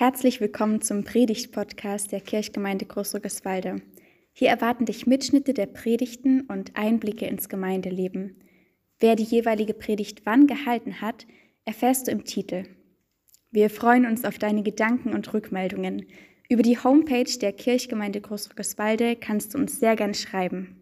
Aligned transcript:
Herzlich 0.00 0.40
willkommen 0.40 0.80
zum 0.80 1.04
Predigt-Podcast 1.04 2.10
der 2.10 2.22
Kirchgemeinde 2.22 2.86
Großrückeswalde. 2.86 3.82
Hier 4.32 4.48
erwarten 4.48 4.86
dich 4.86 5.06
Mitschnitte 5.06 5.52
der 5.52 5.66
Predigten 5.66 6.40
und 6.48 6.74
Einblicke 6.74 7.26
ins 7.26 7.50
Gemeindeleben. 7.50 8.42
Wer 8.98 9.14
die 9.14 9.24
jeweilige 9.24 9.74
Predigt 9.74 10.24
wann 10.24 10.46
gehalten 10.46 11.02
hat, 11.02 11.26
erfährst 11.66 12.06
du 12.06 12.12
im 12.12 12.24
Titel. 12.24 12.64
Wir 13.50 13.68
freuen 13.68 14.06
uns 14.06 14.24
auf 14.24 14.38
deine 14.38 14.62
Gedanken 14.62 15.12
und 15.12 15.34
Rückmeldungen. 15.34 16.06
Über 16.48 16.62
die 16.62 16.78
Homepage 16.78 17.38
der 17.38 17.52
Kirchgemeinde 17.52 18.22
Großrückeswalde 18.22 19.16
kannst 19.16 19.52
du 19.52 19.58
uns 19.58 19.80
sehr 19.80 19.96
gern 19.96 20.14
schreiben. 20.14 20.80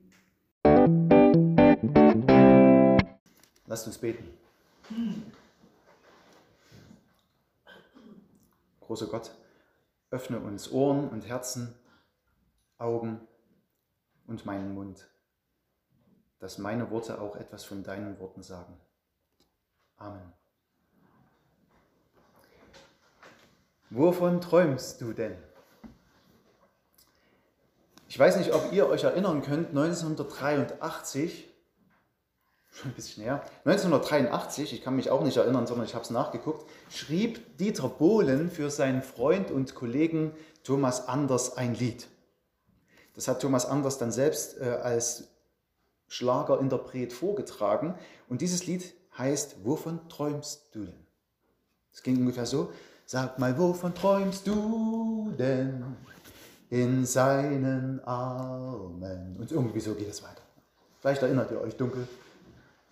Lasst 3.67 3.85
uns 3.85 3.99
beten. 3.99 4.23
Großer 8.89 9.07
Gott, 9.09 9.33
öffne 10.11 10.41
uns 10.41 10.73
Ohren 10.73 11.11
und 11.11 11.29
Herzen, 11.29 11.75
Augen 12.79 13.21
und 14.27 14.47
meinen 14.47 14.73
Mund, 14.73 15.11
dass 16.39 16.57
meine 16.57 16.91
Worte 16.91 17.21
auch 17.21 17.37
etwas 17.37 17.67
von 17.67 17.83
deinen 17.83 18.19
Worten 18.19 18.43
sagen. 18.43 18.81
Amen. 19.99 20.33
Wovon 23.91 24.41
träumst 24.41 25.03
du 25.03 25.13
denn? 25.13 25.37
Ich 28.09 28.19
weiß 28.19 28.39
nicht, 28.39 28.55
ob 28.55 28.73
ihr 28.73 28.89
euch 28.89 29.05
erinnern 29.05 29.43
könnt, 29.43 29.69
1983 29.69 31.47
schon 32.71 32.91
ein 32.91 32.95
bisschen 32.95 33.25
her, 33.25 33.43
1983, 33.65 34.73
ich 34.73 34.83
kann 34.83 34.97
mich 34.97 35.11
auch 35.11 35.23
nicht 35.23 35.37
erinnern, 35.37 35.67
sondern 35.67 35.87
ich 35.87 35.95
habe 35.95 36.05
es 36.05 36.11
nachgeguckt, 36.11 36.69
schrieb 36.91 37.59
Dieter 37.59 37.89
Bohlen 37.89 38.51
für 38.51 38.71
seinen 38.71 39.03
Freund 39.03 39.51
und 39.51 39.75
Kollegen 39.75 40.33
Thomas 40.63 41.09
Anders 41.09 41.57
ein 41.57 41.75
Lied. 41.75 42.07
Das 43.15 43.27
hat 43.27 43.41
Thomas 43.41 43.67
Anders 43.67 43.99
dann 43.99 44.13
selbst 44.13 44.61
äh, 44.61 44.65
als 44.83 45.29
Schlagerinterpret 46.09 47.13
vorgetragen 47.13 47.95
und 48.29 48.41
dieses 48.41 48.67
Lied 48.67 48.95
heißt 49.17 49.65
Wovon 49.65 50.09
träumst 50.09 50.69
du 50.73 50.85
denn? 50.85 51.07
Es 51.93 52.03
ging 52.03 52.17
ungefähr 52.19 52.47
so, 52.47 52.73
sag 53.07 53.39
mal, 53.39 53.59
wovon 53.59 53.95
träumst 53.95 54.47
du 54.47 55.35
denn 55.37 55.85
in 56.71 57.05
seinen 57.05 57.99
Armen? 58.05 59.37
Und 59.39 59.51
irgendwie 59.51 59.81
so 59.81 59.95
geht 59.95 60.09
es 60.09 60.23
weiter. 60.23 60.43
Vielleicht 61.01 61.23
erinnert 61.23 61.51
ihr 61.51 61.61
euch 61.61 61.77
dunkel. 61.77 62.07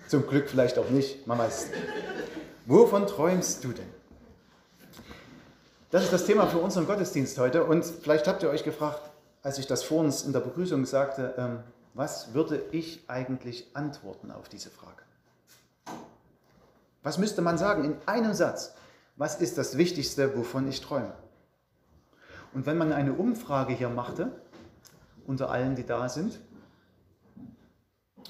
Zum 0.08 0.26
Glück 0.26 0.48
vielleicht 0.48 0.78
auch 0.78 0.88
nicht, 0.90 1.26
man 1.26 1.38
weiß 1.38 1.68
nicht. 1.68 1.82
Wovon 2.66 3.06
träumst 3.06 3.64
du 3.64 3.72
denn? 3.72 3.88
Das 5.90 6.04
ist 6.04 6.12
das 6.12 6.26
Thema 6.26 6.46
für 6.46 6.58
unseren 6.58 6.86
Gottesdienst 6.86 7.38
heute. 7.38 7.64
Und 7.64 7.84
vielleicht 7.84 8.26
habt 8.26 8.42
ihr 8.42 8.50
euch 8.50 8.64
gefragt, 8.64 9.00
als 9.42 9.58
ich 9.58 9.66
das 9.66 9.82
vor 9.82 10.00
uns 10.00 10.22
in 10.22 10.32
der 10.32 10.40
Begrüßung 10.40 10.84
sagte, 10.84 11.34
ähm, 11.38 11.58
was 11.94 12.34
würde 12.34 12.62
ich 12.72 13.04
eigentlich 13.08 13.70
antworten 13.74 14.30
auf 14.30 14.48
diese 14.48 14.70
Frage? 14.70 15.02
Was 17.02 17.18
müsste 17.18 17.42
man 17.42 17.56
sagen 17.56 17.84
in 17.84 17.96
einem 18.06 18.34
Satz? 18.34 18.74
Was 19.16 19.40
ist 19.40 19.56
das 19.56 19.78
Wichtigste, 19.78 20.36
wovon 20.36 20.68
ich 20.68 20.80
träume? 20.80 21.14
Und 22.52 22.66
wenn 22.66 22.76
man 22.76 22.92
eine 22.92 23.12
Umfrage 23.12 23.72
hier 23.72 23.88
machte, 23.88 24.32
unter 25.26 25.50
allen, 25.50 25.76
die 25.76 25.86
da 25.86 26.08
sind, 26.08 26.40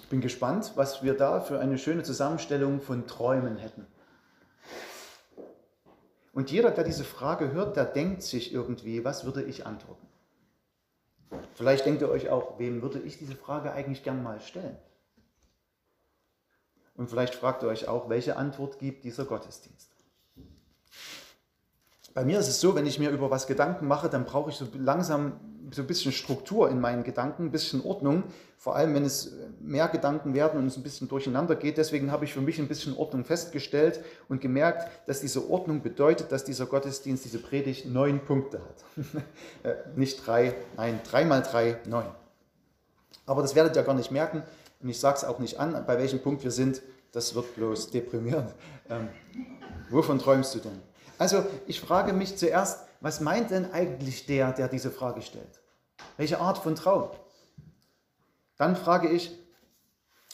ich 0.03 0.09
bin 0.09 0.21
gespannt, 0.21 0.73
was 0.77 1.03
wir 1.03 1.15
da 1.15 1.41
für 1.41 1.59
eine 1.61 1.79
schöne 1.79 2.03
Zusammenstellung 2.03 2.81
von 2.81 3.07
Träumen 3.07 3.57
hätten. 3.57 3.87
Und 6.33 6.51
jeder, 6.51 6.71
der 6.71 6.85
diese 6.85 7.05
Frage 7.05 7.53
hört, 7.53 7.77
der 7.77 7.87
denkt 7.87 8.23
sich 8.23 8.53
irgendwie, 8.53 9.05
was 9.05 9.25
würde 9.25 9.43
ich 9.43 9.67
antworten? 9.67 10.07
Vielleicht 11.55 11.87
denkt 11.87 12.03
ihr 12.03 12.11
euch 12.11 12.29
auch, 12.29 12.59
wem 12.59 12.83
würde 12.83 13.01
ich 13.01 13.19
diese 13.19 13.35
Frage 13.35 13.73
eigentlich 13.73 14.03
gern 14.03 14.23
mal 14.23 14.41
stellen? 14.41 14.77
Und 16.95 17.09
vielleicht 17.09 17.35
fragt 17.35 17.63
ihr 17.63 17.69
euch 17.69 17.89
auch, 17.89 18.09
welche 18.09 18.37
Antwort 18.37 18.79
gibt 18.79 19.05
dieser 19.05 19.25
Gottesdienst? 19.25 19.91
Bei 22.15 22.25
mir 22.25 22.39
ist 22.39 22.49
es 22.49 22.61
so, 22.61 22.75
wenn 22.75 22.87
ich 22.87 22.99
mir 22.99 23.11
über 23.11 23.31
was 23.31 23.47
Gedanken 23.47 23.87
mache, 23.87 24.09
dann 24.09 24.25
brauche 24.25 24.51
ich 24.51 24.57
so 24.57 24.67
langsam 24.75 25.41
so 25.71 25.83
ein 25.83 25.87
bisschen 25.87 26.13
Struktur 26.13 26.71
in 26.71 26.81
meinen 26.81 27.03
Gedanken, 27.03 27.47
ein 27.47 27.51
bisschen 27.51 27.83
Ordnung, 27.83 28.25
vor 28.59 28.77
allem 28.77 28.95
wenn 28.95 29.05
es 29.05 29.33
mehr 29.61 29.89
Gedanken 29.89 30.35
werden 30.35 30.61
und 30.61 30.67
es 30.67 30.77
ein 30.77 30.83
bisschen 30.83 31.09
durcheinander 31.09 31.57
geht. 31.57 31.79
Deswegen 31.79 32.11
habe 32.13 32.25
ich 32.25 32.33
für 32.33 32.41
mich 32.41 32.59
ein 32.59 32.69
bisschen 32.69 32.97
Ordnung 32.97 33.25
festgestellt 33.25 34.01
und 34.29 34.41
gemerkt, 34.41 34.89
dass 35.07 35.21
diese 35.21 35.51
Ordnung 35.51 35.83
bedeutet, 35.83 36.31
dass 36.33 36.45
dieser 36.45 36.67
Gottesdienst, 36.67 37.25
diese 37.25 37.39
Predigt 37.39 37.87
neun 37.87 38.21
Punkte 38.21 38.61
hat. 38.61 38.85
Äh, 39.63 39.75
nicht 39.97 40.27
drei, 40.27 40.55
nein, 40.77 41.01
drei 41.09 41.25
mal 41.25 41.43
drei, 41.43 41.79
neun. 41.87 42.07
Aber 43.25 43.43
das 43.43 43.55
werdet 43.55 43.75
ihr 43.75 43.83
gar 43.83 43.95
nicht 43.95 44.11
merken 44.11 44.43
und 44.83 44.89
ich 44.89 45.01
sage 45.01 45.17
es 45.17 45.25
auch 45.25 45.39
nicht 45.39 45.59
an, 45.59 45.85
bei 45.87 45.99
welchem 45.99 46.21
Punkt 46.21 46.45
wir 46.45 46.51
sind. 46.51 46.83
Das 47.13 47.35
wird 47.35 47.55
bloß 47.57 47.91
deprimierend. 47.91 48.55
Ähm, 48.91 49.09
wovon 49.91 50.19
träumst 50.19 50.55
du 50.55 50.59
denn? 50.59 50.81
Also 51.19 51.45
ich 51.67 51.81
frage 51.81 52.13
mich 52.13 52.37
zuerst, 52.37 52.86
was 53.01 53.21
meint 53.21 53.51
denn 53.51 53.73
eigentlich 53.73 54.27
der, 54.27 54.53
der 54.53 54.69
diese 54.69 54.91
Frage 54.91 55.23
stellt? 55.23 55.61
Welche 56.17 56.41
Art 56.41 56.59
von 56.59 56.75
Traum? 56.75 57.11
Dann 58.57 58.77
frage 58.77 59.09
ich, 59.09 59.37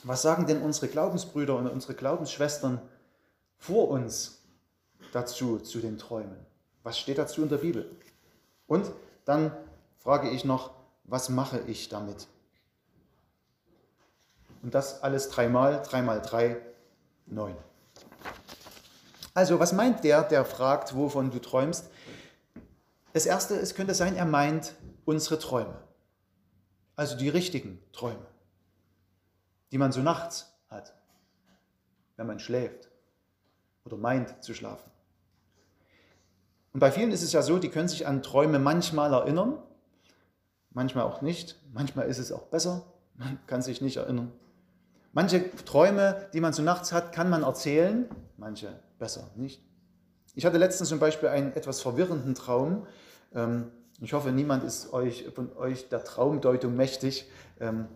was 0.04 0.22
sagen 0.22 0.46
denn 0.46 0.62
unsere 0.62 0.88
Glaubensbrüder 0.88 1.56
und 1.56 1.68
unsere 1.68 1.94
Glaubensschwestern 1.94 2.80
vor 3.58 3.88
uns 3.88 4.42
dazu, 5.12 5.58
zu 5.58 5.80
den 5.80 5.98
Träumen? 5.98 6.36
Was 6.82 6.98
steht 6.98 7.18
dazu 7.18 7.42
in 7.42 7.48
der 7.48 7.58
Bibel? 7.58 7.90
Und 8.66 8.90
dann 9.24 9.52
frage 9.98 10.30
ich 10.30 10.44
noch, 10.44 10.70
was 11.04 11.28
mache 11.28 11.60
ich 11.60 11.88
damit? 11.88 12.26
Und 14.62 14.74
das 14.74 15.02
alles 15.02 15.28
dreimal, 15.28 15.82
dreimal 15.82 16.20
drei, 16.20 16.56
neun. 17.26 17.56
Also, 19.34 19.58
was 19.58 19.72
meint 19.72 20.04
der, 20.04 20.22
der 20.22 20.44
fragt, 20.44 20.94
wovon 20.94 21.30
du 21.30 21.40
träumst? 21.40 21.88
Das 23.12 23.26
erste, 23.26 23.54
es 23.56 23.74
könnte 23.74 23.94
sein, 23.94 24.16
er 24.16 24.24
meint 24.24 24.74
unsere 25.04 25.38
Träume. 25.38 25.76
Also 26.96 27.16
die 27.16 27.28
richtigen 27.28 27.82
Träume, 27.92 28.26
die 29.70 29.78
man 29.78 29.92
so 29.92 30.00
nachts 30.00 30.52
hat, 30.68 30.94
wenn 32.16 32.26
man 32.26 32.38
schläft 32.38 32.90
oder 33.84 33.96
meint 33.96 34.42
zu 34.42 34.54
schlafen. 34.54 34.90
Und 36.72 36.80
bei 36.80 36.90
vielen 36.90 37.10
ist 37.10 37.22
es 37.22 37.32
ja 37.32 37.42
so, 37.42 37.58
die 37.58 37.68
können 37.68 37.88
sich 37.88 38.06
an 38.06 38.22
Träume 38.22 38.58
manchmal 38.58 39.12
erinnern, 39.12 39.62
manchmal 40.70 41.04
auch 41.04 41.20
nicht. 41.20 41.56
Manchmal 41.72 42.06
ist 42.06 42.18
es 42.18 42.32
auch 42.32 42.46
besser, 42.46 42.86
man 43.14 43.38
kann 43.46 43.60
sich 43.60 43.82
nicht 43.82 43.98
erinnern. 43.98 44.32
Manche 45.12 45.54
Träume, 45.66 46.30
die 46.32 46.40
man 46.40 46.54
so 46.54 46.62
nachts 46.62 46.92
hat, 46.92 47.12
kann 47.12 47.28
man 47.28 47.42
erzählen, 47.42 48.08
manche 48.38 48.80
besser 48.98 49.30
nicht. 49.36 49.62
Ich 50.34 50.46
hatte 50.46 50.56
letztens 50.56 50.88
zum 50.88 50.98
Beispiel 50.98 51.28
einen 51.28 51.52
etwas 51.52 51.82
verwirrenden 51.82 52.34
Traum. 52.34 52.86
Ähm, 53.34 53.70
ich 54.00 54.12
hoffe, 54.12 54.32
niemand 54.32 54.64
ist 54.64 54.92
euch, 54.92 55.26
von 55.34 55.56
euch 55.56 55.88
der 55.88 56.04
Traumdeutung 56.04 56.74
mächtig. 56.74 57.30
Ähm, 57.60 57.86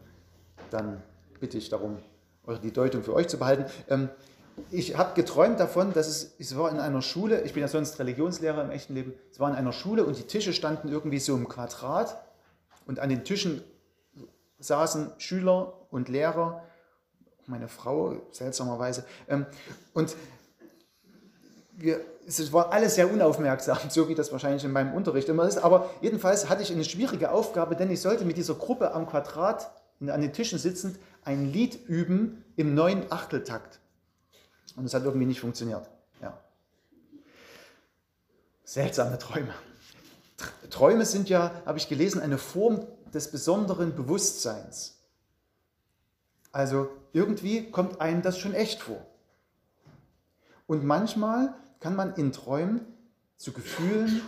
dann 0.71 1.03
bitte 1.41 1.59
ich 1.59 1.69
darum, 1.69 1.99
die 2.63 2.73
Deutung 2.73 3.03
für 3.03 3.15
euch 3.15 3.29
zu 3.29 3.39
behalten. 3.39 3.65
Ähm, 3.89 4.09
ich 4.71 4.97
habe 4.97 5.15
geträumt 5.15 5.61
davon, 5.61 5.93
dass 5.93 6.07
es, 6.09 6.35
es 6.39 6.57
war 6.57 6.71
in 6.71 6.79
einer 6.79 7.03
Schule, 7.03 7.43
ich 7.43 7.53
bin 7.53 7.61
ja 7.61 7.69
sonst 7.69 7.99
Religionslehrer 7.99 8.65
im 8.65 8.71
echten 8.71 8.95
Leben, 8.95 9.13
es 9.31 9.39
war 9.39 9.51
in 9.51 9.57
einer 9.57 9.73
Schule 9.73 10.05
und 10.05 10.17
die 10.17 10.23
Tische 10.23 10.53
standen 10.53 10.89
irgendwie 10.89 11.19
so 11.19 11.37
im 11.37 11.47
Quadrat 11.49 12.25
und 12.87 12.99
an 12.99 13.11
den 13.11 13.25
Tischen 13.25 13.63
saßen 14.59 15.13
Schüler 15.19 15.75
und 15.91 16.09
Lehrer, 16.09 16.63
meine 17.47 17.69
Frau 17.69 18.17
seltsamerweise. 18.31 19.05
Und 19.93 20.17
wir, 21.73 22.01
es 22.27 22.53
war 22.53 22.73
alles 22.73 22.97
sehr 22.97 23.11
unaufmerksam, 23.11 23.79
so 23.89 24.09
wie 24.09 24.15
das 24.15 24.33
wahrscheinlich 24.33 24.65
in 24.65 24.73
meinem 24.73 24.95
Unterricht 24.95 25.29
immer 25.29 25.47
ist. 25.47 25.59
Aber 25.59 25.91
jedenfalls 26.01 26.49
hatte 26.49 26.63
ich 26.63 26.73
eine 26.73 26.85
schwierige 26.85 27.31
Aufgabe, 27.31 27.77
denn 27.77 27.91
ich 27.91 28.01
sollte 28.01 28.25
mit 28.25 28.37
dieser 28.37 28.55
Gruppe 28.55 28.93
am 28.93 29.07
Quadrat 29.07 29.71
an 30.01 30.21
den 30.21 30.33
Tischen 30.33 30.59
sitzend 30.59 30.99
ein 31.25 31.53
Lied 31.53 31.89
üben 31.89 32.45
im 32.57 32.75
neuen 32.75 33.11
Achteltakt. 33.11 33.81
Und 34.77 34.85
es 34.85 34.95
hat 34.95 35.05
irgendwie 35.05 35.27
nicht 35.27 35.41
funktioniert. 35.41 35.89
Ja. 36.21 36.39
Seltsame 38.65 39.19
Träume. 39.19 39.55
Träume 40.69 41.07
sind 41.07 41.31
ja, 41.31 41.51
habe 41.65 41.79
ich 41.79 41.89
gelesen, 41.89 42.21
eine 42.21 42.37
Form 42.37 42.87
des 43.15 43.31
besonderen 43.31 43.95
Bewusstseins. 43.95 44.99
Also 46.53 46.91
irgendwie 47.13 47.71
kommt 47.71 48.01
einem 48.01 48.21
das 48.21 48.39
schon 48.39 48.53
echt 48.53 48.83
vor. 48.83 49.07
Und 50.67 50.85
manchmal 50.85 51.55
kann 51.87 51.95
man 51.95 52.17
in 52.17 52.33
Träumen 52.33 52.85
zu 53.37 53.53
Gefühlen 53.53 54.21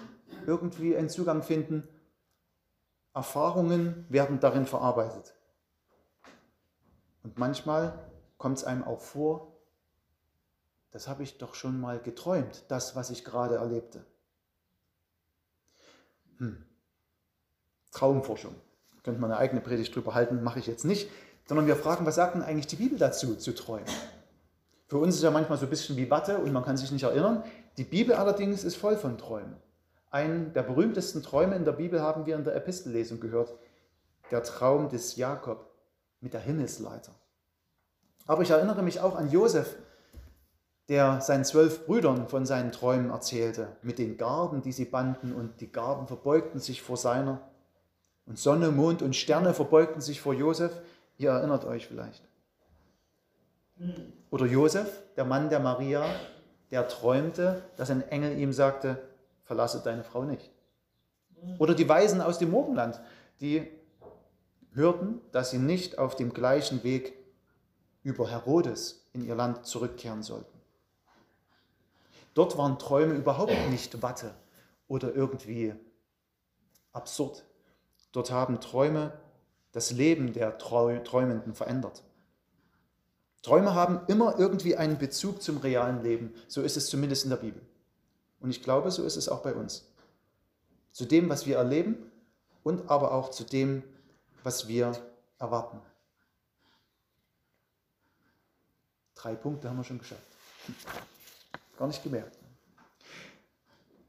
irgendwie 0.46 0.96
einen 0.96 1.08
Zugang 1.08 1.42
finden. 1.42 1.88
Erfahrungen 3.14 4.06
werden 4.08 4.38
darin 4.38 4.64
verarbeitet. 4.64 5.34
Und 7.24 7.36
manchmal 7.36 7.98
kommt 8.36 8.58
es 8.58 8.64
einem 8.64 8.84
auch 8.84 9.00
vor, 9.00 9.56
das 10.92 11.08
habe 11.08 11.24
ich 11.24 11.38
doch 11.38 11.56
schon 11.56 11.80
mal 11.80 11.98
geträumt, 11.98 12.64
das, 12.68 12.94
was 12.94 13.10
ich 13.10 13.24
gerade 13.24 13.56
erlebte. 13.56 14.06
Hm. 16.36 16.64
Traumforschung. 17.90 18.54
Könnte 19.02 19.20
man 19.20 19.32
eine 19.32 19.40
eigene 19.40 19.60
Predigt 19.60 19.96
drüber 19.96 20.14
halten, 20.14 20.44
mache 20.44 20.60
ich 20.60 20.68
jetzt 20.68 20.84
nicht. 20.84 21.10
Sondern 21.48 21.66
wir 21.66 21.74
fragen, 21.74 22.06
was 22.06 22.14
sagt 22.14 22.36
denn 22.36 22.42
eigentlich 22.42 22.68
die 22.68 22.76
Bibel 22.76 23.00
dazu, 23.00 23.34
zu 23.34 23.52
träumen? 23.52 23.88
Für 24.88 24.98
uns 24.98 25.16
ist 25.16 25.22
ja 25.22 25.30
manchmal 25.30 25.58
so 25.58 25.66
ein 25.66 25.70
bisschen 25.70 25.96
wie 25.96 26.10
Watte 26.10 26.38
und 26.38 26.50
man 26.52 26.64
kann 26.64 26.78
sich 26.78 26.90
nicht 26.90 27.02
erinnern. 27.02 27.44
Die 27.76 27.84
Bibel 27.84 28.14
allerdings 28.14 28.64
ist 28.64 28.76
voll 28.76 28.96
von 28.96 29.18
Träumen. 29.18 29.56
Einen 30.10 30.54
der 30.54 30.62
berühmtesten 30.62 31.22
Träume 31.22 31.56
in 31.56 31.66
der 31.66 31.72
Bibel 31.72 32.00
haben 32.00 32.24
wir 32.24 32.34
in 32.36 32.44
der 32.44 32.56
Epistellesung 32.56 33.20
gehört. 33.20 33.54
Der 34.30 34.42
Traum 34.42 34.88
des 34.88 35.16
Jakob 35.16 35.70
mit 36.20 36.32
der 36.32 36.40
Himmelsleiter. 36.40 37.12
Aber 38.26 38.42
ich 38.42 38.50
erinnere 38.50 38.82
mich 38.82 39.00
auch 39.00 39.16
an 39.16 39.30
Josef, 39.30 39.76
der 40.88 41.20
seinen 41.20 41.44
zwölf 41.44 41.84
Brüdern 41.84 42.28
von 42.28 42.46
seinen 42.46 42.72
Träumen 42.72 43.10
erzählte, 43.10 43.76
mit 43.82 43.98
den 43.98 44.16
Garben, 44.16 44.62
die 44.62 44.72
sie 44.72 44.86
banden, 44.86 45.34
und 45.34 45.60
die 45.60 45.70
Garben 45.70 46.06
verbeugten 46.06 46.60
sich 46.60 46.80
vor 46.80 46.96
seiner. 46.96 47.42
Und 48.24 48.38
Sonne, 48.38 48.70
Mond 48.70 49.02
und 49.02 49.14
Sterne 49.14 49.52
verbeugten 49.52 50.00
sich 50.00 50.22
vor 50.22 50.32
Josef. 50.32 50.72
Ihr 51.18 51.30
erinnert 51.30 51.66
euch 51.66 51.86
vielleicht. 51.86 52.22
Oder 54.30 54.46
Josef, 54.46 55.02
der 55.16 55.24
Mann 55.24 55.48
der 55.48 55.60
Maria, 55.60 56.04
der 56.70 56.86
träumte, 56.88 57.62
dass 57.76 57.90
ein 57.90 58.06
Engel 58.08 58.38
ihm 58.38 58.52
sagte, 58.52 59.02
verlasse 59.44 59.80
deine 59.82 60.04
Frau 60.04 60.24
nicht. 60.24 60.50
Oder 61.58 61.74
die 61.74 61.88
Weisen 61.88 62.20
aus 62.20 62.38
dem 62.38 62.50
Morgenland, 62.50 63.00
die 63.40 63.66
hörten, 64.72 65.20
dass 65.32 65.50
sie 65.50 65.58
nicht 65.58 65.98
auf 65.98 66.16
dem 66.16 66.34
gleichen 66.34 66.82
Weg 66.84 67.14
über 68.02 68.28
Herodes 68.28 69.08
in 69.12 69.24
ihr 69.24 69.34
Land 69.34 69.66
zurückkehren 69.66 70.22
sollten. 70.22 70.58
Dort 72.34 72.56
waren 72.58 72.78
Träume 72.78 73.14
überhaupt 73.14 73.70
nicht 73.70 74.02
Watte 74.02 74.34
oder 74.86 75.14
irgendwie 75.14 75.74
absurd. 76.92 77.44
Dort 78.12 78.30
haben 78.30 78.60
Träume 78.60 79.12
das 79.72 79.90
Leben 79.90 80.32
der 80.32 80.58
Träumenden 80.58 81.54
verändert. 81.54 82.02
Träume 83.42 83.74
haben 83.74 84.00
immer 84.08 84.38
irgendwie 84.38 84.76
einen 84.76 84.98
Bezug 84.98 85.42
zum 85.42 85.58
realen 85.58 86.02
Leben. 86.02 86.34
So 86.48 86.62
ist 86.62 86.76
es 86.76 86.88
zumindest 86.88 87.24
in 87.24 87.30
der 87.30 87.36
Bibel. 87.36 87.62
Und 88.40 88.50
ich 88.50 88.62
glaube, 88.62 88.90
so 88.90 89.04
ist 89.04 89.16
es 89.16 89.28
auch 89.28 89.42
bei 89.42 89.54
uns. 89.54 89.86
Zu 90.92 91.04
dem, 91.04 91.28
was 91.28 91.46
wir 91.46 91.56
erleben 91.56 91.96
und 92.62 92.90
aber 92.90 93.12
auch 93.12 93.30
zu 93.30 93.44
dem, 93.44 93.82
was 94.42 94.68
wir 94.68 94.92
erwarten. 95.38 95.80
Drei 99.14 99.34
Punkte 99.34 99.68
haben 99.68 99.76
wir 99.76 99.84
schon 99.84 99.98
geschafft. 99.98 100.22
Gar 101.76 101.88
nicht 101.88 102.02
gemerkt. 102.02 102.38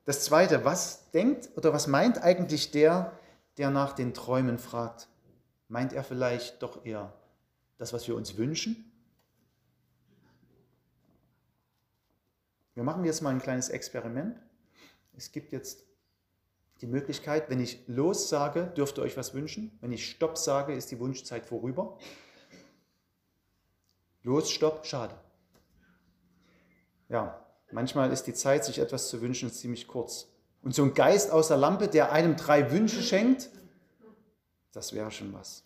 Das 0.06 0.24
zweite, 0.24 0.66
was 0.66 1.12
denkt 1.12 1.50
oder 1.56 1.72
was 1.72 1.88
meint 1.88 2.22
eigentlich 2.24 2.72
der, 2.72 3.12
der 3.58 3.70
nach 3.70 3.94
den 3.94 4.14
Träumen 4.14 4.58
fragt? 4.58 5.08
Meint 5.68 5.94
er 5.94 6.04
vielleicht 6.04 6.64
doch 6.64 6.84
eher 6.84 7.14
das, 7.78 7.94
was 7.94 8.08
wir 8.08 8.16
uns 8.16 8.38
wünschen? 8.38 8.89
Wir 12.80 12.86
machen 12.86 13.04
jetzt 13.04 13.20
mal 13.22 13.32
ein 13.32 13.42
kleines 13.42 13.68
Experiment. 13.68 14.40
Es 15.18 15.34
gibt 15.34 15.52
jetzt 15.52 15.84
die 16.80 16.88
Möglichkeit, 16.88 17.50
wenn 17.50 17.60
ich 17.60 17.84
los 17.88 18.30
sage, 18.30 18.72
dürft 18.78 18.98
ihr 18.98 19.02
euch 19.02 19.18
was 19.18 19.34
wünschen. 19.34 19.78
Wenn 19.82 19.92
ich 19.92 20.10
Stopp 20.10 20.38
sage, 20.38 20.74
ist 20.74 20.90
die 20.90 20.98
Wunschzeit 20.98 21.46
vorüber. 21.46 21.98
Los, 24.24 24.50
Stopp, 24.50 24.86
schade. 24.86 25.14
Ja, 27.10 27.46
manchmal 27.74 28.14
ist 28.14 28.28
die 28.28 28.34
Zeit, 28.34 28.64
sich 28.64 28.80
etwas 28.80 29.10
zu 29.10 29.20
wünschen, 29.20 29.52
ziemlich 29.52 29.86
kurz. 29.86 30.30
Und 30.62 30.74
so 30.74 30.84
ein 30.84 30.94
Geist 30.94 31.34
aus 31.34 31.50
der 31.50 31.58
Lampe, 31.58 31.90
der 31.90 32.14
einem 32.14 32.38
drei 32.38 32.72
Wünsche 32.72 33.02
schenkt, 33.02 33.50
das 34.72 34.94
wäre 34.94 35.12
schon 35.12 35.34
was. 35.34 35.66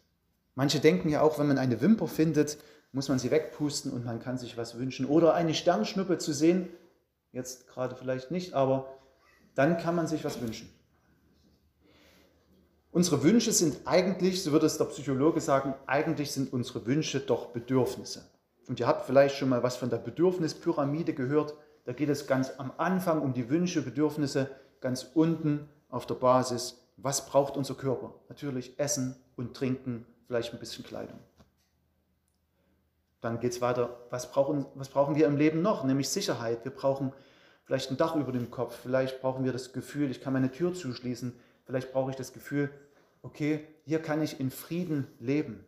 Manche 0.55 0.79
denken 0.79 1.09
ja 1.09 1.21
auch, 1.21 1.37
wenn 1.37 1.47
man 1.47 1.59
eine 1.59 1.79
Wimper 1.79 2.07
findet, 2.07 2.57
muss 2.91 3.07
man 3.07 3.19
sie 3.19 3.29
wegpusten 3.29 3.91
und 3.91 4.03
man 4.03 4.19
kann 4.19 4.39
sich 4.39 4.57
was 4.57 4.79
wünschen. 4.79 5.05
Oder 5.05 5.35
eine 5.35 5.53
Sternschnuppe 5.53 6.17
zu 6.17 6.33
sehen, 6.33 6.69
jetzt 7.33 7.67
gerade 7.67 7.95
vielleicht 7.95 8.31
nicht, 8.31 8.53
aber 8.53 8.87
dann 9.55 9.77
kann 9.77 9.95
man 9.95 10.07
sich 10.07 10.23
was 10.23 10.39
wünschen. 10.41 10.69
Unsere 12.91 13.23
Wünsche 13.23 13.51
sind 13.51 13.81
eigentlich, 13.85 14.43
so 14.43 14.51
würde 14.51 14.67
es 14.67 14.77
der 14.77 14.85
Psychologe 14.85 15.41
sagen, 15.41 15.73
eigentlich 15.87 16.31
sind 16.31 16.53
unsere 16.53 16.85
Wünsche 16.85 17.19
doch 17.19 17.47
Bedürfnisse. 17.47 18.29
Und 18.67 18.79
ihr 18.79 18.87
habt 18.87 19.05
vielleicht 19.05 19.35
schon 19.35 19.49
mal 19.49 19.63
was 19.63 19.75
von 19.75 19.89
der 19.89 19.97
Bedürfnispyramide 19.97 21.13
gehört. 21.13 21.55
Da 21.85 21.91
geht 21.91 22.09
es 22.09 22.27
ganz 22.27 22.51
am 22.59 22.71
Anfang 22.77 23.21
um 23.21 23.33
die 23.33 23.49
Wünsche, 23.49 23.81
Bedürfnisse, 23.81 24.49
ganz 24.79 25.07
unten 25.15 25.67
auf 25.89 26.05
der 26.05 26.15
Basis, 26.15 26.79
was 26.97 27.25
braucht 27.25 27.57
unser 27.57 27.73
Körper? 27.73 28.13
Natürlich 28.29 28.77
Essen 28.79 29.15
und 29.35 29.55
Trinken, 29.55 30.05
vielleicht 30.27 30.53
ein 30.53 30.59
bisschen 30.59 30.83
Kleidung. 30.85 31.19
Dann 33.23 33.39
geht 33.39 33.53
es 33.53 33.61
weiter, 33.61 34.01
was 34.09 34.29
brauchen, 34.29 34.65
was 34.75 34.89
brauchen 34.89 35.15
wir 35.15 35.27
im 35.27 35.37
Leben 35.37 35.61
noch? 35.61 35.85
Nämlich 35.85 36.09
Sicherheit. 36.09 36.65
Wir 36.65 36.73
brauchen 36.73 37.13
vielleicht 37.63 37.89
ein 37.89 37.95
Dach 37.95 38.17
über 38.17 38.33
dem 38.33 38.51
Kopf, 38.51 38.77
vielleicht 38.83 39.21
brauchen 39.21 39.45
wir 39.45 39.53
das 39.53 39.71
Gefühl, 39.71 40.11
ich 40.11 40.19
kann 40.19 40.33
meine 40.33 40.51
Tür 40.51 40.73
zuschließen, 40.73 41.33
vielleicht 41.63 41.93
brauche 41.93 42.11
ich 42.11 42.17
das 42.17 42.33
Gefühl, 42.33 42.69
okay, 43.21 43.65
hier 43.85 44.01
kann 44.01 44.21
ich 44.21 44.41
in 44.41 44.51
Frieden 44.51 45.07
leben. 45.19 45.63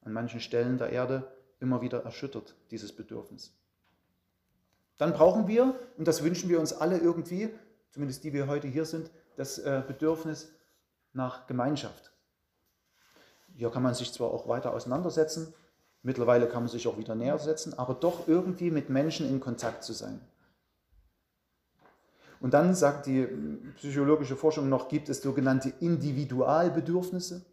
An 0.00 0.14
manchen 0.14 0.40
Stellen 0.40 0.78
der 0.78 0.88
Erde 0.88 1.30
immer 1.60 1.82
wieder 1.82 2.02
erschüttert, 2.02 2.54
dieses 2.70 2.96
Bedürfnis. 2.96 3.52
Dann 4.96 5.12
brauchen 5.12 5.48
wir, 5.48 5.78
und 5.98 6.08
das 6.08 6.24
wünschen 6.24 6.48
wir 6.48 6.60
uns 6.60 6.72
alle 6.72 6.96
irgendwie, 6.96 7.50
zumindest 7.90 8.24
die 8.24 8.32
wir 8.32 8.46
heute 8.46 8.68
hier 8.68 8.86
sind, 8.86 9.10
das 9.36 9.58
äh, 9.58 9.82
Bedürfnis 9.86 10.50
nach 11.12 11.46
Gemeinschaft. 11.46 12.10
Hier 13.54 13.70
kann 13.70 13.82
man 13.82 13.92
sich 13.92 14.14
zwar 14.14 14.30
auch 14.30 14.48
weiter 14.48 14.72
auseinandersetzen, 14.72 15.52
mittlerweile 16.02 16.48
kann 16.48 16.62
man 16.62 16.70
sich 16.70 16.86
auch 16.86 16.98
wieder 16.98 17.14
näher 17.14 17.38
setzen, 17.38 17.78
aber 17.78 17.94
doch 17.94 18.28
irgendwie 18.28 18.70
mit 18.70 18.90
Menschen 18.90 19.28
in 19.28 19.40
Kontakt 19.40 19.84
zu 19.84 19.92
sein. 19.92 20.20
Und 22.40 22.54
dann 22.54 22.74
sagt 22.74 23.06
die 23.06 23.24
psychologische 23.76 24.36
Forschung 24.36 24.68
noch, 24.68 24.88
gibt 24.88 25.08
es 25.08 25.22
sogenannte 25.22 25.72
Individualbedürfnisse, 25.80 27.44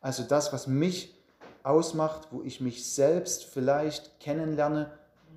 also 0.00 0.24
das, 0.24 0.52
was 0.52 0.66
mich 0.66 1.16
ausmacht, 1.62 2.28
wo 2.32 2.42
ich 2.42 2.60
mich 2.60 2.84
selbst 2.84 3.44
vielleicht 3.44 4.18
kennenlerne, 4.18 4.90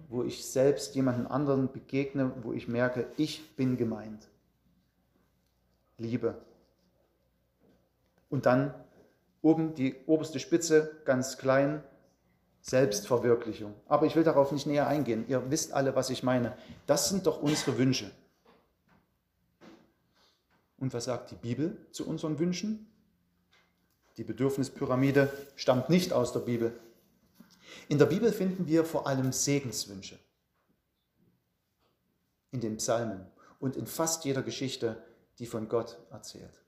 wo 0.10 0.24
ich 0.24 0.46
selbst 0.46 0.96
jemanden 0.96 1.28
anderen 1.28 1.72
begegne, 1.72 2.32
wo 2.42 2.52
ich 2.52 2.68
merke, 2.68 3.06
ich 3.18 3.56
bin 3.56 3.78
gemeint. 3.78 4.28
Liebe. 5.98 6.36
Und 8.30 8.48
dann 8.48 8.74
oben 9.44 9.76
die 9.76 9.96
oberste 10.08 10.40
Spitze, 10.40 10.98
ganz 11.06 11.38
klein, 11.38 11.84
Selbstverwirklichung. 12.66 13.76
Aber 13.86 14.08
ich 14.08 14.16
will 14.16 14.24
darauf 14.24 14.52
nicht 14.52 14.66
näher 14.66 14.88
eingehen. 14.88 15.26
Ihr 15.28 15.52
wisst 15.52 15.72
alle, 15.72 15.96
was 15.96 16.10
ich 16.10 16.24
meine. 16.24 16.58
Das 16.88 17.10
sind 17.10 17.28
doch 17.28 17.40
unsere 17.40 17.78
Wünsche. 17.78 18.10
Und 20.80 20.92
was 20.92 21.06
sagt 21.06 21.30
die 21.30 21.36
Bibel 21.36 21.78
zu 21.92 22.08
unseren 22.08 22.40
Wünschen? 22.40 22.88
Die 24.18 24.24
Bedürfnispyramide 24.24 25.32
stammt 25.56 25.92
nicht 25.92 26.12
aus 26.12 26.34
der 26.34 26.40
Bibel. 26.40 26.74
In 27.88 28.00
der 28.00 28.08
Bibel 28.08 28.34
finden 28.34 28.66
wir 28.66 28.84
vor 28.84 29.06
allem 29.06 29.32
Segenswünsche. 29.32 30.18
In 32.50 32.62
den 32.62 32.78
Psalmen 32.78 33.28
und 33.60 33.76
in 33.76 33.86
fast 33.86 34.26
jeder 34.26 34.42
Geschichte, 34.42 35.04
die 35.38 35.46
von 35.46 35.70
Gott 35.70 36.00
erzählt. 36.10 36.64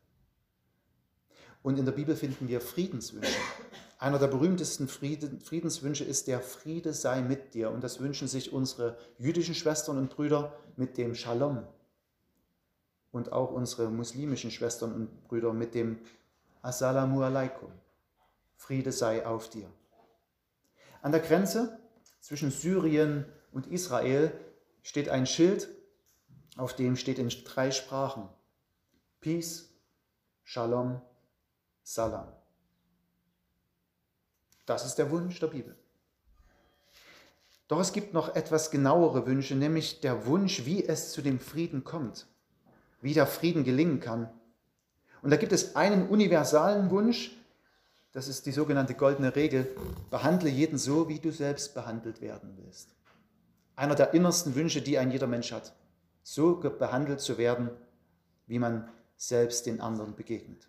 Und 1.63 1.79
in 1.79 1.85
der 1.85 1.93
Bibel 1.93 2.15
finden 2.15 2.47
wir 2.47 2.61
Friedenswünsche. 2.61 3.39
Einer 3.99 4.19
der 4.19 4.27
berühmtesten 4.27 4.87
Friedenswünsche 4.87 6.03
ist 6.03 6.27
der 6.27 6.39
Friede 6.39 6.93
sei 6.93 7.21
mit 7.21 7.55
dir. 7.55 7.71
Und 7.71 7.83
das 7.83 7.99
wünschen 7.99 8.27
sich 8.27 8.53
unsere 8.53 8.97
jüdischen 9.17 9.55
Schwestern 9.55 9.97
und 9.97 10.09
Brüder 10.09 10.53
mit 10.75 10.97
dem 10.97 11.15
Shalom. 11.15 11.65
Und 13.11 13.31
auch 13.31 13.51
unsere 13.51 13.89
muslimischen 13.89 14.51
Schwestern 14.51 14.93
und 14.93 15.23
Brüder 15.23 15.51
mit 15.51 15.73
dem 15.73 15.99
Assalamu 16.61 17.23
alaikum. 17.23 17.71
Friede 18.55 18.91
sei 18.91 19.25
auf 19.25 19.49
dir. 19.49 19.67
An 21.01 21.11
der 21.11 21.21
Grenze 21.21 21.79
zwischen 22.19 22.51
Syrien 22.51 23.25
und 23.51 23.67
Israel 23.67 24.31
steht 24.83 25.09
ein 25.09 25.25
Schild, 25.25 25.69
auf 26.55 26.75
dem 26.75 26.95
steht 26.95 27.17
in 27.17 27.29
drei 27.29 27.71
Sprachen 27.71 28.29
Peace, 29.21 29.69
Shalom, 30.43 31.01
Salam. 31.83 32.36
Das 34.67 34.85
ist 34.85 34.95
der 34.95 35.09
Wunsch 35.09 35.39
der 35.39 35.47
Bibel. 35.47 35.75
Doch 37.69 37.79
es 37.79 37.93
gibt 37.93 38.13
noch 38.13 38.35
etwas 38.35 38.69
genauere 38.69 39.25
Wünsche, 39.25 39.55
nämlich 39.55 40.01
der 40.01 40.25
Wunsch, 40.27 40.65
wie 40.65 40.85
es 40.85 41.11
zu 41.11 41.21
dem 41.21 41.39
Frieden 41.39 41.83
kommt, 41.83 42.27
wie 43.01 43.13
der 43.13 43.27
Frieden 43.27 43.63
gelingen 43.63 43.99
kann. 44.01 44.29
Und 45.21 45.31
da 45.31 45.37
gibt 45.37 45.53
es 45.53 45.75
einen 45.75 46.07
universalen 46.09 46.89
Wunsch, 46.91 47.31
das 48.11 48.27
ist 48.27 48.45
die 48.45 48.51
sogenannte 48.51 48.93
goldene 48.93 49.35
Regel, 49.35 49.73
behandle 50.09 50.49
jeden 50.49 50.77
so, 50.77 51.07
wie 51.07 51.19
du 51.19 51.31
selbst 51.31 51.73
behandelt 51.73 52.21
werden 52.21 52.57
willst. 52.57 52.89
Einer 53.75 53.95
der 53.95 54.13
innersten 54.13 54.55
Wünsche, 54.55 54.81
die 54.81 54.97
ein 54.97 55.11
jeder 55.11 55.27
Mensch 55.27 55.51
hat, 55.53 55.73
so 56.23 56.55
behandelt 56.55 57.21
zu 57.21 57.37
werden, 57.37 57.69
wie 58.47 58.59
man 58.59 58.89
selbst 59.15 59.65
den 59.65 59.79
anderen 59.79 60.15
begegnet. 60.15 60.67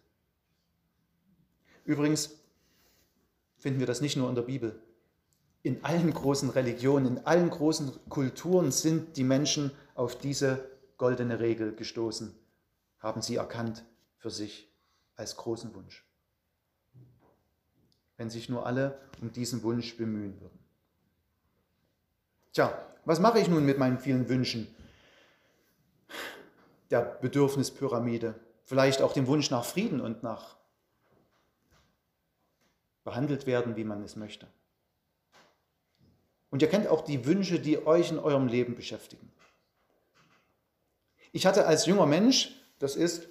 Übrigens 1.84 2.38
finden 3.58 3.80
wir 3.80 3.86
das 3.86 4.00
nicht 4.00 4.16
nur 4.16 4.28
in 4.28 4.34
der 4.34 4.42
Bibel. 4.42 4.80
In 5.62 5.84
allen 5.84 6.12
großen 6.12 6.50
Religionen, 6.50 7.18
in 7.18 7.26
allen 7.26 7.50
großen 7.50 7.92
Kulturen 8.08 8.70
sind 8.70 9.16
die 9.16 9.24
Menschen 9.24 9.72
auf 9.94 10.16
diese 10.16 10.64
goldene 10.96 11.40
Regel 11.40 11.74
gestoßen, 11.74 12.34
haben 13.00 13.22
sie 13.22 13.36
erkannt 13.36 13.84
für 14.16 14.30
sich 14.30 14.72
als 15.16 15.36
großen 15.36 15.74
Wunsch. 15.74 16.04
Wenn 18.16 18.30
sich 18.30 18.48
nur 18.48 18.66
alle 18.66 18.98
um 19.20 19.32
diesen 19.32 19.62
Wunsch 19.62 19.96
bemühen 19.96 20.40
würden. 20.40 20.58
Tja, 22.52 22.76
was 23.04 23.20
mache 23.20 23.40
ich 23.40 23.48
nun 23.48 23.64
mit 23.64 23.78
meinen 23.78 23.98
vielen 23.98 24.28
Wünschen? 24.28 24.68
Der 26.90 27.02
Bedürfnispyramide, 27.02 28.34
vielleicht 28.64 29.02
auch 29.02 29.12
dem 29.12 29.26
Wunsch 29.26 29.50
nach 29.50 29.64
Frieden 29.64 30.00
und 30.00 30.22
nach 30.22 30.57
behandelt 33.08 33.46
werden, 33.46 33.74
wie 33.76 33.84
man 33.84 34.02
es 34.02 34.16
möchte. 34.16 34.46
Und 36.50 36.60
ihr 36.60 36.68
kennt 36.68 36.88
auch 36.88 37.02
die 37.02 37.24
Wünsche, 37.24 37.58
die 37.58 37.86
euch 37.86 38.10
in 38.10 38.18
eurem 38.18 38.48
Leben 38.48 38.74
beschäftigen. 38.74 39.32
Ich 41.32 41.46
hatte 41.46 41.66
als 41.66 41.86
junger 41.86 42.04
Mensch, 42.04 42.52
das 42.78 42.96
ist, 42.96 43.26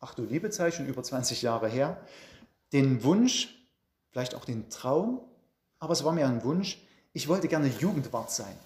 ach 0.00 0.14
du 0.14 0.24
liebe 0.24 0.50
Zeit, 0.50 0.74
schon 0.74 0.86
über 0.86 1.04
20 1.04 1.42
Jahre 1.42 1.68
her, 1.68 2.04
den 2.72 3.04
Wunsch, 3.04 3.54
vielleicht 4.10 4.34
auch 4.34 4.44
den 4.44 4.68
Traum, 4.68 5.20
aber 5.78 5.92
es 5.92 6.02
war 6.02 6.12
mir 6.12 6.26
ein 6.26 6.42
Wunsch, 6.42 6.78
ich 7.12 7.28
wollte 7.28 7.46
gerne 7.46 7.68
Jugendwart 7.68 8.32
sein. 8.32 8.58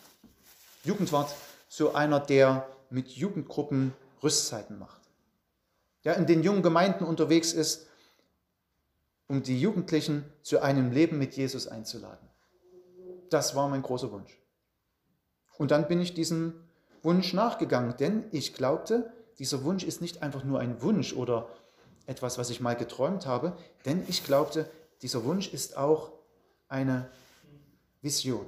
Jugendwart, 0.84 1.34
so 1.68 1.92
einer, 1.92 2.20
der 2.20 2.66
mit 2.88 3.08
Jugendgruppen 3.10 3.92
Rüstzeiten 4.22 4.78
macht. 4.78 5.02
Der 6.04 6.16
in 6.16 6.26
den 6.26 6.42
jungen 6.42 6.62
Gemeinden 6.62 7.04
unterwegs 7.04 7.52
ist, 7.52 7.88
um 9.28 9.42
die 9.42 9.60
Jugendlichen 9.60 10.24
zu 10.42 10.60
einem 10.60 10.92
Leben 10.92 11.18
mit 11.18 11.36
Jesus 11.36 11.66
einzuladen. 11.66 12.28
Das 13.30 13.56
war 13.56 13.68
mein 13.68 13.82
großer 13.82 14.12
Wunsch. 14.12 14.38
Und 15.58 15.70
dann 15.70 15.88
bin 15.88 16.00
ich 16.00 16.14
diesem 16.14 16.54
Wunsch 17.02 17.32
nachgegangen, 17.32 17.96
denn 17.98 18.24
ich 18.30 18.54
glaubte, 18.54 19.12
dieser 19.38 19.64
Wunsch 19.64 19.84
ist 19.84 20.00
nicht 20.00 20.22
einfach 20.22 20.44
nur 20.44 20.60
ein 20.60 20.80
Wunsch 20.82 21.12
oder 21.12 21.48
etwas, 22.06 22.38
was 22.38 22.50
ich 22.50 22.60
mal 22.60 22.74
geträumt 22.74 23.26
habe, 23.26 23.56
denn 23.84 24.04
ich 24.08 24.24
glaubte, 24.24 24.70
dieser 25.02 25.24
Wunsch 25.24 25.52
ist 25.52 25.76
auch 25.76 26.12
eine 26.68 27.10
Vision. 28.00 28.46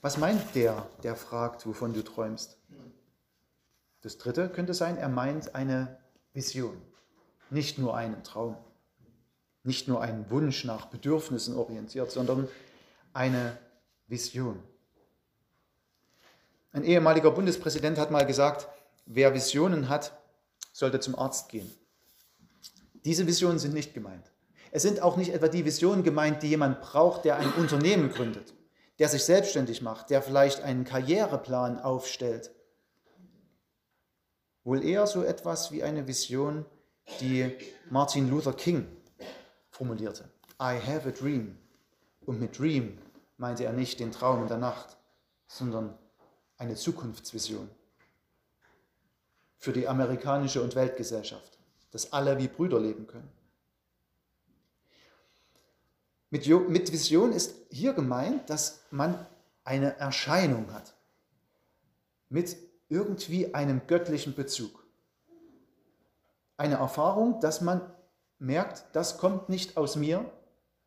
Was 0.00 0.16
meint 0.16 0.54
der, 0.54 0.86
der 1.02 1.16
fragt, 1.16 1.66
wovon 1.66 1.92
du 1.92 2.04
träumst? 2.04 2.56
Das 4.02 4.16
dritte 4.16 4.48
könnte 4.48 4.74
sein, 4.74 4.96
er 4.96 5.08
meint 5.08 5.56
eine 5.56 5.98
Vision, 6.32 6.80
nicht 7.50 7.78
nur 7.78 7.96
einen 7.96 8.22
Traum, 8.24 8.56
nicht 9.62 9.88
nur 9.88 10.00
einen 10.00 10.30
Wunsch 10.30 10.64
nach 10.64 10.86
Bedürfnissen 10.86 11.56
orientiert, 11.56 12.10
sondern 12.10 12.48
eine 13.12 13.56
Vision. 14.06 14.62
Ein 16.72 16.84
ehemaliger 16.84 17.30
Bundespräsident 17.30 17.98
hat 17.98 18.10
mal 18.10 18.26
gesagt, 18.26 18.68
wer 19.06 19.34
Visionen 19.34 19.88
hat, 19.88 20.12
sollte 20.72 21.00
zum 21.00 21.18
Arzt 21.18 21.48
gehen. 21.48 21.70
Diese 23.04 23.26
Visionen 23.26 23.58
sind 23.58 23.74
nicht 23.74 23.94
gemeint. 23.94 24.30
Es 24.70 24.82
sind 24.82 25.00
auch 25.00 25.16
nicht 25.16 25.32
etwa 25.32 25.48
die 25.48 25.64
Visionen 25.64 26.04
gemeint, 26.04 26.42
die 26.42 26.48
jemand 26.48 26.80
braucht, 26.80 27.24
der 27.24 27.36
ein 27.36 27.52
Unternehmen 27.54 28.10
gründet, 28.10 28.54
der 28.98 29.08
sich 29.08 29.24
selbstständig 29.24 29.80
macht, 29.82 30.10
der 30.10 30.20
vielleicht 30.20 30.60
einen 30.60 30.84
Karriereplan 30.84 31.80
aufstellt. 31.80 32.50
Wohl 34.64 34.84
eher 34.84 35.06
so 35.06 35.22
etwas 35.22 35.72
wie 35.72 35.82
eine 35.82 36.06
Vision, 36.06 36.66
die 37.20 37.56
Martin 37.90 38.28
Luther 38.30 38.52
King 38.52 38.86
formulierte. 39.70 40.24
I 40.60 40.78
have 40.78 41.08
a 41.08 41.12
dream. 41.12 41.56
Und 42.26 42.40
mit 42.40 42.58
Dream 42.58 42.98
meinte 43.36 43.64
er 43.64 43.72
nicht 43.72 44.00
den 44.00 44.12
Traum 44.12 44.42
in 44.42 44.48
der 44.48 44.58
Nacht, 44.58 44.96
sondern 45.46 45.96
eine 46.58 46.74
Zukunftsvision 46.74 47.70
für 49.56 49.72
die 49.72 49.88
amerikanische 49.88 50.62
und 50.62 50.74
Weltgesellschaft, 50.74 51.58
dass 51.90 52.12
alle 52.12 52.38
wie 52.38 52.48
Brüder 52.48 52.80
leben 52.80 53.06
können. 53.06 53.30
Mit, 56.30 56.46
mit 56.46 56.92
Vision 56.92 57.32
ist 57.32 57.54
hier 57.70 57.94
gemeint, 57.94 58.50
dass 58.50 58.82
man 58.90 59.26
eine 59.64 59.96
Erscheinung 59.96 60.72
hat, 60.72 60.94
mit 62.28 62.56
irgendwie 62.88 63.54
einem 63.54 63.86
göttlichen 63.86 64.34
Bezug. 64.34 64.84
Eine 66.58 66.74
Erfahrung, 66.74 67.40
dass 67.40 67.60
man 67.60 67.80
merkt, 68.38 68.84
das 68.92 69.16
kommt 69.16 69.48
nicht 69.48 69.76
aus 69.76 69.94
mir, 69.94 70.30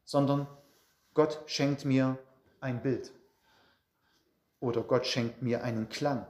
sondern 0.04 0.46
Gott 1.14 1.42
schenkt 1.46 1.86
mir 1.86 2.20
ein 2.60 2.82
Bild. 2.82 3.12
Oder 4.60 4.84
Gott 4.84 5.06
schenkt 5.06 5.42
mir 5.42 5.64
einen 5.64 5.88
Klang. 5.88 6.28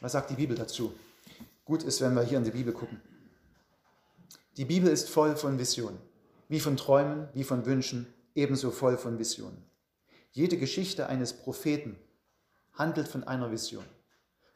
Was 0.00 0.12
sagt 0.12 0.30
die 0.30 0.34
Bibel 0.34 0.56
dazu? 0.56 0.94
Gut 1.64 1.82
ist, 1.82 2.00
wenn 2.00 2.14
wir 2.14 2.22
hier 2.22 2.38
in 2.38 2.44
die 2.44 2.52
Bibel 2.52 2.72
gucken. 2.72 3.02
Die 4.56 4.64
Bibel 4.64 4.88
ist 4.88 5.10
voll 5.10 5.34
von 5.34 5.58
Visionen, 5.58 5.98
wie 6.48 6.60
von 6.60 6.76
Träumen, 6.76 7.28
wie 7.34 7.42
von 7.42 7.66
Wünschen, 7.66 8.06
ebenso 8.36 8.70
voll 8.70 8.96
von 8.96 9.18
Visionen. 9.18 9.68
Jede 10.30 10.56
Geschichte 10.56 11.08
eines 11.08 11.32
Propheten 11.32 11.98
handelt 12.74 13.08
von 13.08 13.24
einer 13.24 13.50
Vision. 13.50 13.84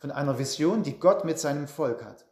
Von 0.00 0.10
einer 0.10 0.38
Vision, 0.38 0.82
die 0.82 0.98
Gott 0.98 1.24
mit 1.24 1.38
seinem 1.38 1.68
Volk 1.68 2.02
hat. 2.02 2.26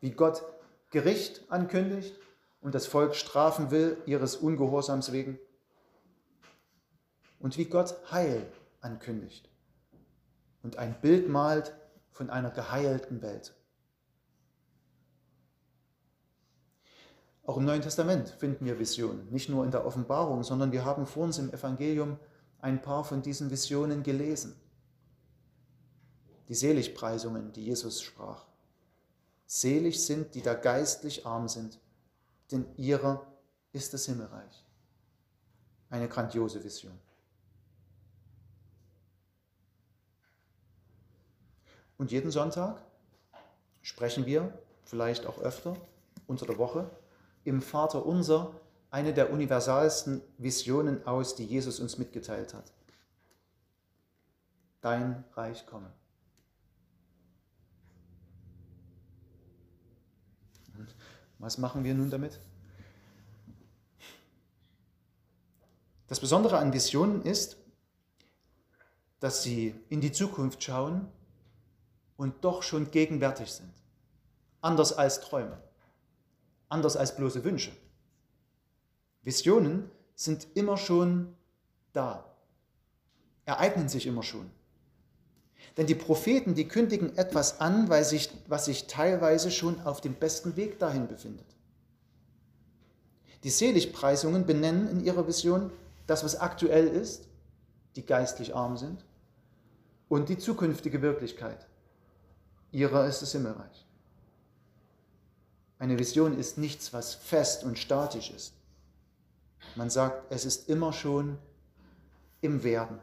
Wie 0.00 0.10
Gott 0.10 0.44
Gericht 0.90 1.50
ankündigt 1.50 2.14
und 2.60 2.74
das 2.74 2.86
Volk 2.86 3.16
strafen 3.16 3.70
will 3.70 3.96
ihres 4.06 4.36
Ungehorsams 4.36 5.12
wegen. 5.12 5.38
Und 7.40 7.58
wie 7.58 7.64
Gott 7.64 7.96
Heil 8.12 8.46
ankündigt 8.80 9.48
und 10.62 10.76
ein 10.76 11.00
Bild 11.00 11.28
malt 11.28 11.74
von 12.10 12.30
einer 12.30 12.50
geheilten 12.50 13.22
Welt. 13.22 13.54
Auch 17.44 17.56
im 17.56 17.64
Neuen 17.64 17.82
Testament 17.82 18.28
finden 18.28 18.64
wir 18.66 18.78
Visionen, 18.78 19.28
nicht 19.30 19.48
nur 19.48 19.64
in 19.64 19.72
der 19.72 19.84
Offenbarung, 19.84 20.44
sondern 20.44 20.70
wir 20.70 20.84
haben 20.84 21.06
vor 21.06 21.24
uns 21.24 21.38
im 21.38 21.52
Evangelium 21.52 22.18
ein 22.60 22.80
paar 22.80 23.04
von 23.04 23.22
diesen 23.22 23.50
Visionen 23.50 24.04
gelesen. 24.04 24.54
Die 26.48 26.54
Seligpreisungen, 26.54 27.52
die 27.52 27.64
Jesus 27.64 28.02
sprach. 28.02 28.44
Selig 29.46 30.04
sind, 30.04 30.34
die 30.34 30.42
da 30.42 30.54
geistlich 30.54 31.26
arm 31.26 31.48
sind, 31.48 31.78
denn 32.50 32.66
ihrer 32.76 33.26
ist 33.72 33.94
das 33.94 34.06
Himmelreich. 34.06 34.64
Eine 35.90 36.08
grandiose 36.08 36.62
Vision. 36.64 36.98
Und 41.98 42.10
jeden 42.10 42.30
Sonntag 42.30 42.82
sprechen 43.82 44.26
wir, 44.26 44.58
vielleicht 44.84 45.26
auch 45.26 45.38
öfter, 45.38 45.76
unter 46.26 46.46
der 46.46 46.58
Woche, 46.58 46.90
im 47.44 47.62
Vater 47.62 48.04
unser 48.06 48.60
eine 48.90 49.14
der 49.14 49.32
universalsten 49.32 50.20
Visionen 50.36 51.06
aus, 51.06 51.34
die 51.34 51.44
Jesus 51.44 51.80
uns 51.80 51.98
mitgeteilt 51.98 52.54
hat. 52.54 52.72
Dein 54.80 55.24
Reich 55.34 55.66
komme. 55.66 55.92
Was 61.42 61.58
machen 61.58 61.82
wir 61.82 61.92
nun 61.92 62.08
damit? 62.08 62.38
Das 66.06 66.20
Besondere 66.20 66.58
an 66.58 66.72
Visionen 66.72 67.22
ist, 67.22 67.56
dass 69.18 69.42
sie 69.42 69.74
in 69.88 70.00
die 70.00 70.12
Zukunft 70.12 70.62
schauen 70.62 71.08
und 72.16 72.44
doch 72.44 72.62
schon 72.62 72.92
gegenwärtig 72.92 73.50
sind. 73.50 73.72
Anders 74.60 74.92
als 74.92 75.20
Träume, 75.20 75.60
anders 76.68 76.96
als 76.96 77.16
bloße 77.16 77.42
Wünsche. 77.42 77.72
Visionen 79.22 79.90
sind 80.14 80.46
immer 80.54 80.76
schon 80.76 81.34
da, 81.92 82.36
ereignen 83.46 83.88
sich 83.88 84.06
immer 84.06 84.22
schon. 84.22 84.48
Denn 85.76 85.86
die 85.86 85.94
Propheten, 85.94 86.54
die 86.54 86.68
kündigen 86.68 87.16
etwas 87.16 87.60
an, 87.60 87.88
weil 87.88 88.04
sich, 88.04 88.30
was 88.46 88.66
sich 88.66 88.86
teilweise 88.86 89.50
schon 89.50 89.80
auf 89.80 90.00
dem 90.00 90.14
besten 90.14 90.56
Weg 90.56 90.78
dahin 90.78 91.08
befindet. 91.08 91.46
Die 93.44 93.50
Seligpreisungen 93.50 94.46
benennen 94.46 94.88
in 94.88 95.04
ihrer 95.04 95.26
Vision 95.26 95.70
das, 96.06 96.24
was 96.24 96.36
aktuell 96.36 96.86
ist, 96.86 97.26
die 97.96 98.04
geistlich 98.04 98.54
arm 98.54 98.76
sind, 98.76 99.04
und 100.08 100.28
die 100.28 100.38
zukünftige 100.38 101.00
Wirklichkeit. 101.00 101.66
Ihrer 102.70 103.06
ist 103.06 103.22
das 103.22 103.32
Himmelreich. 103.32 103.86
Eine 105.78 105.98
Vision 105.98 106.38
ist 106.38 106.58
nichts, 106.58 106.92
was 106.92 107.14
fest 107.14 107.64
und 107.64 107.78
statisch 107.78 108.30
ist. 108.30 108.54
Man 109.74 109.90
sagt, 109.90 110.30
es 110.30 110.44
ist 110.44 110.68
immer 110.68 110.92
schon 110.92 111.38
im 112.40 112.62
Werden. 112.62 112.98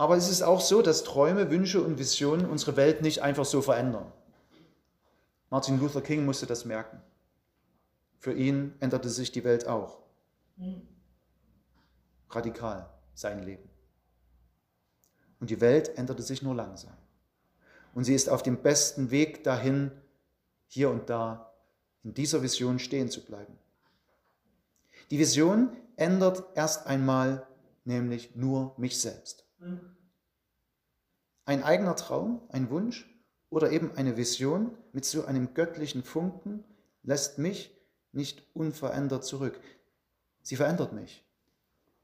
Aber 0.00 0.16
es 0.16 0.30
ist 0.30 0.40
auch 0.40 0.62
so, 0.62 0.80
dass 0.80 1.04
Träume, 1.04 1.50
Wünsche 1.50 1.82
und 1.82 1.98
Visionen 1.98 2.48
unsere 2.48 2.78
Welt 2.78 3.02
nicht 3.02 3.20
einfach 3.20 3.44
so 3.44 3.60
verändern. 3.60 4.10
Martin 5.50 5.78
Luther 5.78 6.00
King 6.00 6.24
musste 6.24 6.46
das 6.46 6.64
merken. 6.64 7.02
Für 8.18 8.32
ihn 8.32 8.74
änderte 8.80 9.10
sich 9.10 9.30
die 9.30 9.44
Welt 9.44 9.68
auch. 9.68 9.98
Radikal 12.30 12.88
sein 13.12 13.42
Leben. 13.42 13.68
Und 15.38 15.50
die 15.50 15.60
Welt 15.60 15.98
änderte 15.98 16.22
sich 16.22 16.40
nur 16.40 16.54
langsam. 16.54 16.96
Und 17.92 18.04
sie 18.04 18.14
ist 18.14 18.30
auf 18.30 18.42
dem 18.42 18.62
besten 18.62 19.10
Weg 19.10 19.44
dahin, 19.44 19.90
hier 20.66 20.88
und 20.88 21.10
da 21.10 21.52
in 22.04 22.14
dieser 22.14 22.42
Vision 22.42 22.78
stehen 22.78 23.10
zu 23.10 23.22
bleiben. 23.22 23.58
Die 25.10 25.18
Vision 25.18 25.76
ändert 25.96 26.42
erst 26.54 26.86
einmal 26.86 27.46
nämlich 27.84 28.34
nur 28.34 28.72
mich 28.78 28.98
selbst. 28.98 29.44
Ein 31.44 31.62
eigener 31.62 31.96
Traum, 31.96 32.42
ein 32.50 32.70
Wunsch 32.70 33.08
oder 33.50 33.70
eben 33.70 33.94
eine 33.96 34.16
Vision 34.16 34.76
mit 34.92 35.04
so 35.04 35.24
einem 35.24 35.54
göttlichen 35.54 36.04
Funken 36.04 36.64
lässt 37.02 37.38
mich 37.38 37.76
nicht 38.12 38.44
unverändert 38.54 39.24
zurück. 39.24 39.60
Sie 40.42 40.56
verändert 40.56 40.92
mich. 40.92 41.24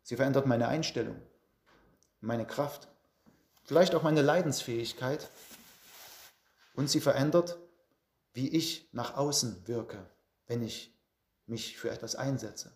Sie 0.02 0.16
verändert 0.16 0.46
meine 0.46 0.68
Einstellung, 0.68 1.16
meine 2.20 2.46
Kraft, 2.46 2.88
vielleicht 3.64 3.94
auch 3.94 4.02
meine 4.02 4.22
Leidensfähigkeit 4.22 5.30
und 6.74 6.88
sie 6.88 7.00
verändert, 7.00 7.58
wie 8.32 8.48
ich 8.48 8.88
nach 8.92 9.16
außen 9.16 9.66
wirke, 9.66 9.98
wenn 10.46 10.62
ich 10.62 10.96
mich 11.46 11.76
für 11.76 11.90
etwas 11.90 12.14
einsetze. 12.14 12.72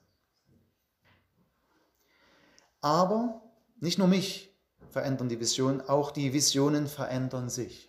Aber 2.80 3.42
nicht 3.78 3.98
nur 3.98 4.08
mich 4.08 4.49
verändern 4.90 5.28
die 5.28 5.40
Visionen, 5.40 5.80
auch 5.80 6.10
die 6.10 6.32
Visionen 6.32 6.86
verändern 6.86 7.48
sich. 7.48 7.88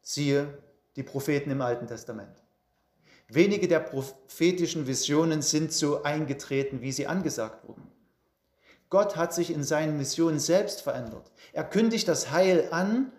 Siehe 0.00 0.58
die 0.96 1.02
Propheten 1.02 1.50
im 1.50 1.60
Alten 1.60 1.86
Testament. 1.86 2.42
Wenige 3.28 3.68
der 3.68 3.80
prophetischen 3.80 4.86
Visionen 4.86 5.40
sind 5.40 5.72
so 5.72 6.02
eingetreten, 6.02 6.82
wie 6.82 6.92
sie 6.92 7.06
angesagt 7.06 7.66
wurden. 7.66 7.90
Gott 8.90 9.16
hat 9.16 9.32
sich 9.32 9.50
in 9.50 9.64
seinen 9.64 9.98
Visionen 9.98 10.38
selbst 10.38 10.82
verändert. 10.82 11.32
Er 11.54 11.64
kündigt 11.64 12.08
das 12.08 12.30
Heil 12.30 12.68
an 12.72 13.10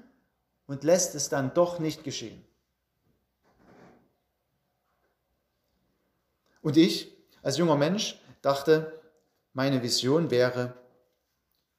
und 0.67 0.83
lässt 0.83 1.15
es 1.15 1.29
dann 1.29 1.53
doch 1.55 1.79
nicht 1.79 2.03
geschehen. 2.03 2.45
Und 6.61 6.77
ich 6.77 7.11
als 7.41 7.57
junger 7.57 7.75
Mensch 7.75 8.21
dachte, 8.43 9.01
meine 9.53 9.81
Vision 9.81 10.29
wäre, 10.29 10.75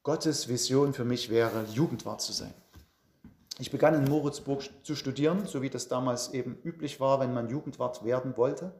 Gottes 0.05 0.47
Vision 0.47 0.93
für 0.93 1.03
mich 1.03 1.31
wäre, 1.31 1.63
Jugendwart 1.63 2.21
zu 2.21 2.31
sein. 2.31 2.53
Ich 3.57 3.71
begann 3.71 3.95
in 3.95 4.05
Moritzburg 4.07 4.61
zu 4.83 4.95
studieren, 4.95 5.47
so 5.47 5.63
wie 5.63 5.69
das 5.71 5.87
damals 5.87 6.31
eben 6.31 6.59
üblich 6.63 6.99
war, 6.99 7.19
wenn 7.19 7.33
man 7.33 7.49
Jugendwart 7.49 8.05
werden 8.05 8.37
wollte. 8.37 8.79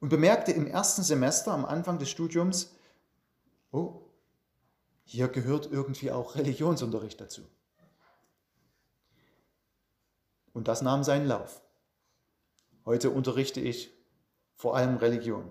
Und 0.00 0.08
bemerkte 0.08 0.50
im 0.52 0.66
ersten 0.66 1.02
Semester 1.02 1.52
am 1.52 1.66
Anfang 1.66 1.98
des 1.98 2.08
Studiums, 2.08 2.74
oh, 3.70 4.00
hier 5.04 5.28
gehört 5.28 5.70
irgendwie 5.70 6.10
auch 6.10 6.36
Religionsunterricht 6.36 7.20
dazu. 7.20 7.42
Und 10.54 10.68
das 10.68 10.80
nahm 10.80 11.04
seinen 11.04 11.26
Lauf. 11.26 11.60
Heute 12.86 13.10
unterrichte 13.10 13.60
ich 13.60 13.92
vor 14.54 14.74
allem 14.74 14.96
Religion, 14.96 15.50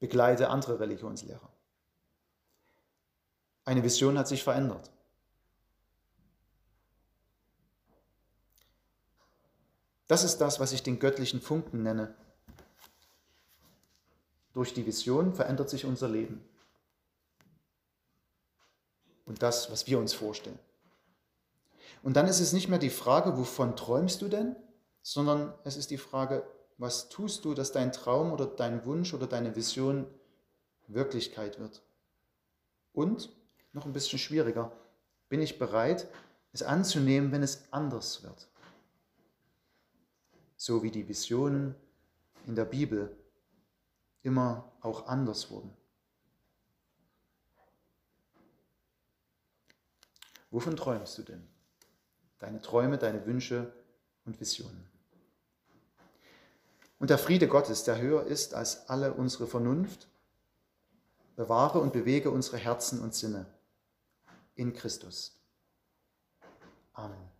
begleite 0.00 0.50
andere 0.50 0.80
Religionslehrer. 0.80 1.52
Eine 3.64 3.82
Vision 3.82 4.18
hat 4.18 4.28
sich 4.28 4.42
verändert. 4.42 4.90
Das 10.08 10.24
ist 10.24 10.38
das, 10.38 10.60
was 10.60 10.72
ich 10.72 10.82
den 10.82 10.98
göttlichen 10.98 11.40
Funken 11.40 11.82
nenne. 11.82 12.14
Durch 14.52 14.74
die 14.74 14.84
Vision 14.84 15.32
verändert 15.32 15.70
sich 15.70 15.84
unser 15.84 16.08
Leben. 16.08 16.44
Und 19.24 19.42
das, 19.42 19.70
was 19.70 19.86
wir 19.86 19.98
uns 19.98 20.12
vorstellen. 20.12 20.58
Und 22.02 22.14
dann 22.14 22.26
ist 22.26 22.40
es 22.40 22.52
nicht 22.52 22.68
mehr 22.68 22.78
die 22.78 22.90
Frage, 22.90 23.38
wovon 23.38 23.76
träumst 23.76 24.20
du 24.20 24.28
denn, 24.28 24.56
sondern 25.02 25.54
es 25.64 25.76
ist 25.76 25.90
die 25.90 25.98
Frage, 25.98 26.44
was 26.78 27.08
tust 27.08 27.44
du, 27.44 27.54
dass 27.54 27.72
dein 27.72 27.92
Traum 27.92 28.32
oder 28.32 28.46
dein 28.46 28.84
Wunsch 28.84 29.14
oder 29.14 29.26
deine 29.26 29.54
Vision 29.54 30.06
Wirklichkeit 30.88 31.58
wird. 31.58 31.82
Und, 32.92 33.30
noch 33.72 33.86
ein 33.86 33.92
bisschen 33.92 34.18
schwieriger, 34.18 34.72
bin 35.28 35.40
ich 35.40 35.58
bereit, 35.58 36.06
es 36.52 36.62
anzunehmen, 36.62 37.32
wenn 37.32 37.42
es 37.42 37.64
anders 37.72 38.22
wird. 38.22 38.48
So 40.56 40.82
wie 40.82 40.90
die 40.90 41.08
Visionen 41.08 41.74
in 42.46 42.54
der 42.54 42.66
Bibel 42.66 43.16
immer 44.22 44.72
auch 44.80 45.06
anders 45.06 45.50
wurden. 45.50 45.74
Wovon 50.50 50.76
träumst 50.76 51.16
du 51.18 51.22
denn? 51.22 51.52
deine 52.42 52.60
Träume, 52.60 52.98
deine 52.98 53.24
Wünsche 53.24 53.72
und 54.24 54.38
Visionen. 54.40 54.84
Und 56.98 57.10
der 57.10 57.18
Friede 57.18 57.46
Gottes, 57.46 57.84
der 57.84 58.00
höher 58.00 58.24
ist 58.24 58.54
als 58.54 58.88
alle 58.88 59.14
unsere 59.14 59.46
Vernunft, 59.46 60.08
bewahre 61.36 61.78
und 61.78 61.92
bewege 61.92 62.30
unsere 62.30 62.58
Herzen 62.58 63.00
und 63.00 63.14
Sinne 63.14 63.46
in 64.56 64.72
Christus. 64.72 65.32
Amen. 66.96 67.31